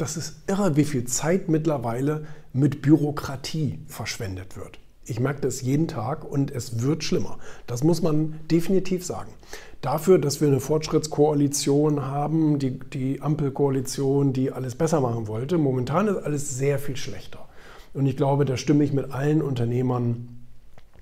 [0.00, 4.78] das ist irre, wie viel Zeit mittlerweile mit Bürokratie verschwendet wird.
[5.04, 7.38] Ich merke das jeden Tag und es wird schlimmer.
[7.66, 9.32] Das muss man definitiv sagen.
[9.80, 16.08] Dafür, dass wir eine Fortschrittskoalition haben, die, die Ampelkoalition, die alles besser machen wollte, momentan
[16.08, 17.48] ist alles sehr viel schlechter.
[17.92, 20.28] Und ich glaube, da stimme ich mit allen Unternehmern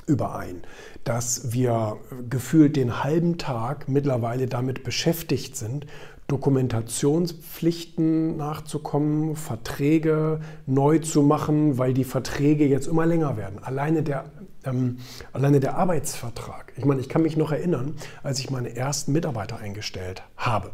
[0.06, 0.62] überein,
[1.04, 1.98] dass wir
[2.30, 5.86] gefühlt den halben Tag mittlerweile damit beschäftigt sind,
[6.28, 13.64] Dokumentationspflichten nachzukommen, Verträge neu zu machen, weil die Verträge jetzt immer länger werden.
[13.64, 14.26] Alleine der,
[14.64, 14.98] ähm,
[15.32, 16.74] alleine der Arbeitsvertrag.
[16.76, 20.72] Ich meine, ich kann mich noch erinnern, als ich meine ersten Mitarbeiter eingestellt habe.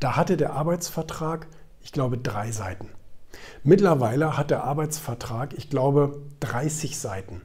[0.00, 1.48] Da hatte der Arbeitsvertrag,
[1.82, 2.88] ich glaube, drei Seiten.
[3.62, 7.42] Mittlerweile hat der Arbeitsvertrag, ich glaube, 30 Seiten.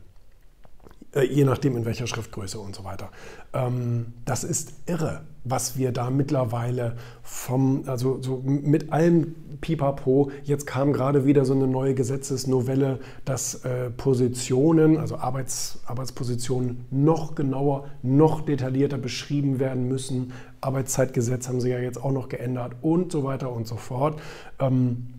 [1.14, 3.10] Äh, je nachdem in welcher Schriftgröße und so weiter.
[3.54, 10.68] Ähm, das ist irre, was wir da mittlerweile vom, also so mit allem Pipapo, jetzt
[10.68, 17.88] kam gerade wieder so eine neue Gesetzesnovelle, dass äh, Positionen, also Arbeits, Arbeitspositionen noch genauer,
[18.04, 20.34] noch detaillierter beschrieben werden müssen.
[20.62, 24.22] Arbeitszeitgesetz haben sie ja jetzt auch noch geändert und so weiter und so fort.
[24.60, 25.19] Ähm,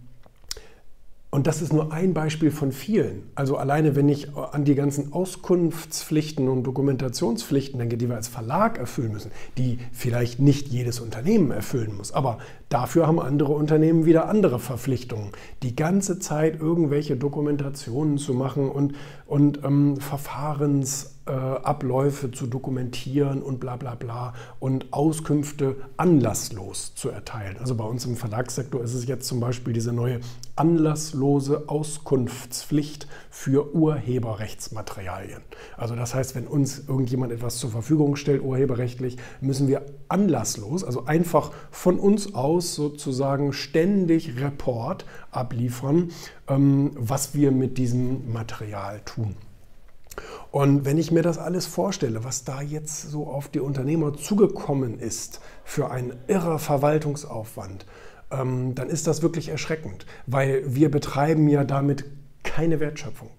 [1.33, 3.23] und das ist nur ein Beispiel von vielen.
[3.37, 8.79] Also alleine, wenn ich an die ganzen Auskunftspflichten und Dokumentationspflichten denke, die wir als Verlag
[8.79, 14.29] erfüllen müssen, die vielleicht nicht jedes Unternehmen erfüllen muss, aber dafür haben andere Unternehmen wieder
[14.29, 15.31] andere Verpflichtungen,
[15.63, 23.41] die ganze Zeit irgendwelche Dokumentationen zu machen und, und ähm, Verfahrens äh, Abläufe zu dokumentieren
[23.41, 27.57] und bla bla bla und Auskünfte anlasslos zu erteilen.
[27.61, 30.19] Also bei uns im Verlagssektor ist es jetzt zum Beispiel diese neue
[30.57, 35.43] anlasslose Auskunftspflicht für Urheberrechtsmaterialien.
[35.77, 41.07] Also das heißt, wenn uns irgendjemand etwas zur Verfügung stellt, urheberrechtlich, müssen wir anlasslos, also
[41.07, 46.11] einfach von uns aus sozusagen ständig Report abliefern,
[46.49, 49.37] ähm, was wir mit diesem Material tun.
[50.51, 54.99] Und wenn ich mir das alles vorstelle, was da jetzt so auf die Unternehmer zugekommen
[54.99, 57.87] ist für einen irrer Verwaltungsaufwand,
[58.31, 62.05] ähm, dann ist das wirklich erschreckend, weil wir betreiben ja damit
[62.43, 63.31] keine Wertschöpfung.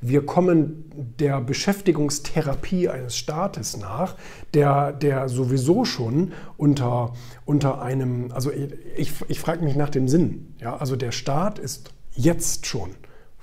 [0.00, 4.16] Wir kommen der Beschäftigungstherapie eines Staates nach,
[4.54, 8.50] der, der sowieso schon unter, unter einem, also
[8.96, 10.54] ich, ich frage mich nach dem Sinn.
[10.60, 10.76] Ja?
[10.76, 12.90] Also der Staat ist jetzt schon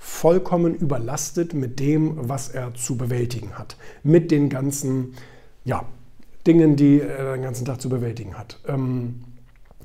[0.06, 3.76] vollkommen überlastet mit dem, was er zu bewältigen hat.
[4.04, 5.14] Mit den ganzen
[5.64, 5.84] ja,
[6.46, 8.60] Dingen, die er den ganzen Tag zu bewältigen hat.
[8.68, 9.24] Ähm,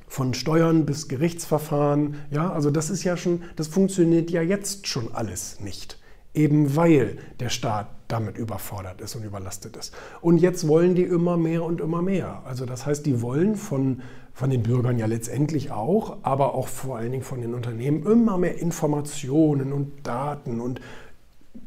[0.08, 5.14] von Steuern bis Gerichtsverfahren, ja, also das ist ja schon, das funktioniert ja jetzt schon
[5.14, 5.98] alles nicht.
[6.36, 9.94] Eben weil der Staat damit überfordert ist und überlastet ist.
[10.22, 12.42] Und jetzt wollen die immer mehr und immer mehr.
[12.46, 14.02] Also das heißt, die wollen von
[14.34, 18.38] von den Bürgern ja letztendlich auch, aber auch vor allen Dingen von den Unternehmen immer
[18.38, 20.80] mehr Informationen und Daten und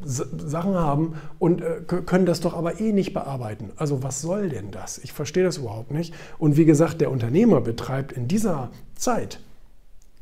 [0.03, 3.71] Sachen haben und äh, können das doch aber eh nicht bearbeiten.
[3.77, 4.99] Also was soll denn das?
[4.99, 6.15] Ich verstehe das überhaupt nicht.
[6.39, 9.41] Und wie gesagt, der Unternehmer betreibt in dieser Zeit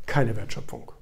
[0.06, 0.92] keine Wertschöpfung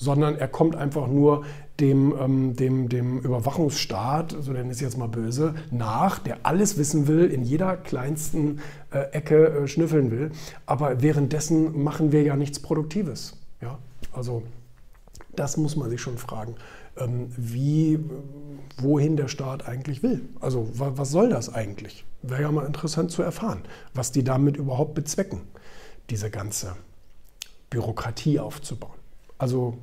[0.00, 1.44] sondern er kommt einfach nur
[1.80, 6.76] dem, ähm, dem, dem Überwachungsstaat, so nenne ich es jetzt mal böse, nach, der alles
[6.78, 8.60] wissen will, in jeder kleinsten
[8.90, 10.30] äh, Ecke äh, schnüffeln will.
[10.66, 13.36] Aber währenddessen machen wir ja nichts Produktives.
[13.60, 13.78] Ja?
[14.12, 14.42] Also
[15.34, 16.56] das muss man sich schon fragen,
[16.96, 17.98] ähm, wie,
[18.78, 20.28] wohin der Staat eigentlich will.
[20.40, 22.04] Also wa was soll das eigentlich?
[22.22, 23.62] Wäre ja mal interessant zu erfahren,
[23.94, 25.40] was die damit überhaupt bezwecken,
[26.10, 26.76] diese ganze
[27.70, 28.98] Bürokratie aufzubauen.
[29.38, 29.78] Also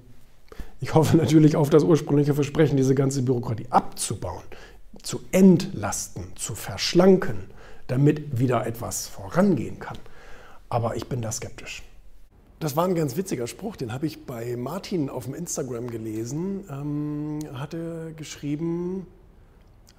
[0.80, 4.44] ich hoffe natürlich auf das ursprüngliche Versprechen, diese ganze Bürokratie abzubauen,
[5.02, 7.38] zu entlasten, zu verschlanken,
[7.88, 9.98] damit wieder etwas vorangehen kann.
[10.70, 11.84] Aber ich bin da skeptisch.
[12.60, 16.64] Das war ein ganz witziger Spruch, den habe ich bei Martin auf dem Instagram gelesen.
[16.70, 19.06] Ähm, hatte geschrieben,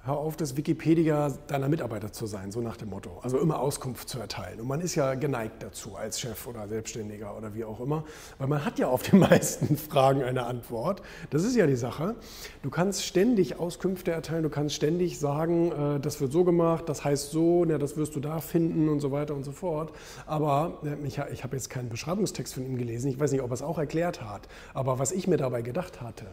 [0.05, 3.19] hör auf, das Wikipedia deiner Mitarbeiter zu sein, so nach dem Motto.
[3.21, 4.61] Also immer Auskunft zu erteilen.
[4.61, 8.05] Und man ist ja geneigt dazu als Chef oder Selbstständiger oder wie auch immer,
[8.37, 11.01] weil man hat ja auf die meisten Fragen eine Antwort.
[11.31, 12.15] Das ist ja die Sache.
[12.63, 17.03] Du kannst ständig Auskünfte erteilen, du kannst ständig sagen, äh, das wird so gemacht, das
[17.03, 19.91] heißt so, ja, das wirst du da finden und so weiter und so fort.
[20.25, 23.51] Aber äh, ich, ich habe jetzt keinen Beschreibungstext von ihm gelesen, ich weiß nicht, ob
[23.51, 24.47] er es auch erklärt hat.
[24.73, 26.25] Aber was ich mir dabei gedacht hatte,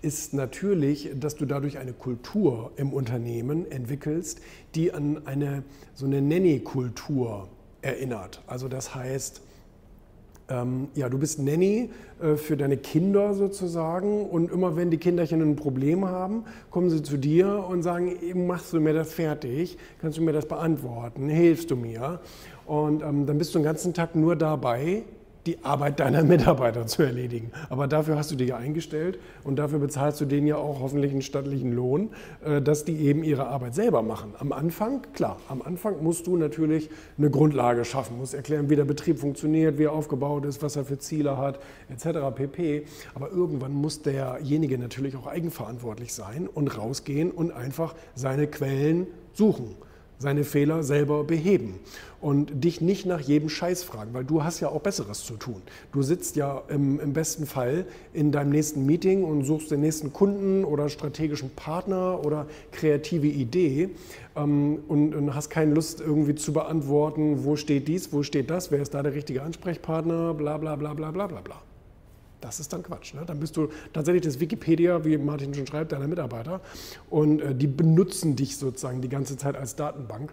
[0.00, 4.40] ist natürlich, dass du dadurch eine Kultur im Unternehmen entwickelst,
[4.74, 5.62] die an eine
[5.94, 7.48] so eine Nanny-Kultur
[7.82, 8.42] erinnert.
[8.46, 9.42] Also das heißt,
[10.50, 11.90] ähm, ja, du bist Nanny
[12.20, 17.02] äh, für deine Kinder sozusagen und immer wenn die Kinderchen ein Problem haben, kommen sie
[17.02, 18.16] zu dir und sagen,
[18.46, 22.20] machst du mir das fertig, kannst du mir das beantworten, hilfst du mir?
[22.66, 25.04] Und ähm, dann bist du den ganzen Tag nur dabei,
[25.46, 27.50] die Arbeit deiner Mitarbeiter zu erledigen.
[27.68, 31.22] Aber dafür hast du dich eingestellt und dafür bezahlst du denen ja auch hoffentlich einen
[31.22, 32.10] stattlichen Lohn,
[32.44, 34.34] äh, dass die eben ihre Arbeit selber machen.
[34.38, 38.84] Am Anfang, klar, am Anfang musst du natürlich eine Grundlage schaffen, musst erklären, wie der
[38.84, 42.18] Betrieb funktioniert, wie er aufgebaut ist, was er für Ziele hat, etc.
[42.34, 42.84] pp.
[43.14, 49.76] Aber irgendwann muss derjenige natürlich auch eigenverantwortlich sein und rausgehen und einfach seine Quellen suchen
[50.20, 51.80] seine Fehler selber beheben
[52.20, 55.62] und dich nicht nach jedem Scheiß fragen, weil du hast ja auch Besseres zu tun.
[55.92, 60.12] Du sitzt ja im, im, besten Fall in deinem nächsten Meeting und suchst den nächsten
[60.12, 63.88] Kunden oder strategischen Partner oder kreative Idee
[64.36, 68.70] ähm, und, und, hast keine Lust irgendwie zu beantworten, wo steht dies, wo steht das,
[68.70, 71.69] wer ist da der richtige Ansprechpartner, bla bla bla bla bla bla bla.
[72.40, 73.14] Das ist dann Quatsch.
[73.14, 73.22] Ne?
[73.26, 76.60] Dann bist du tatsächlich das Wikipedia, wie Martin schon schreibt, deiner Mitarbeiter.
[77.10, 80.32] Und äh, die benutzen dich sozusagen die ganze Zeit als Datenbank.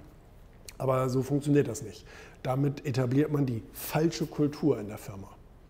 [0.78, 2.06] Aber so funktioniert das nicht.
[2.44, 5.37] Damit etabliert man die falsche Kultur in der Firma.